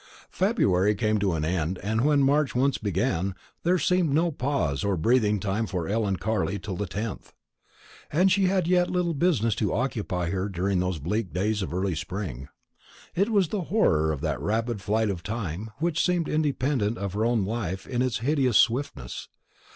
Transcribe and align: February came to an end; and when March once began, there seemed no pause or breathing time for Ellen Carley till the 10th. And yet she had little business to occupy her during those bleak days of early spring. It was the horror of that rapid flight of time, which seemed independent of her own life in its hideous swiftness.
February 0.31 0.95
came 0.95 1.19
to 1.19 1.33
an 1.33 1.45
end; 1.45 1.77
and 1.83 2.01
when 2.03 2.23
March 2.23 2.55
once 2.55 2.79
began, 2.79 3.35
there 3.61 3.77
seemed 3.77 4.11
no 4.11 4.31
pause 4.31 4.83
or 4.83 4.97
breathing 4.97 5.39
time 5.39 5.67
for 5.67 5.87
Ellen 5.87 6.15
Carley 6.15 6.57
till 6.57 6.75
the 6.75 6.87
10th. 6.87 7.33
And 8.11 8.35
yet 8.35 8.65
she 8.65 8.71
had 8.75 8.89
little 8.89 9.13
business 9.13 9.53
to 9.57 9.75
occupy 9.75 10.31
her 10.31 10.49
during 10.49 10.79
those 10.79 10.97
bleak 10.97 11.31
days 11.31 11.61
of 11.61 11.71
early 11.71 11.93
spring. 11.93 12.47
It 13.13 13.29
was 13.29 13.49
the 13.49 13.65
horror 13.65 14.11
of 14.11 14.21
that 14.21 14.41
rapid 14.41 14.81
flight 14.81 15.11
of 15.11 15.21
time, 15.21 15.69
which 15.77 16.03
seemed 16.03 16.27
independent 16.27 16.97
of 16.97 17.13
her 17.13 17.23
own 17.23 17.45
life 17.45 17.85
in 17.85 18.01
its 18.01 18.17
hideous 18.25 18.57
swiftness. 18.57 19.29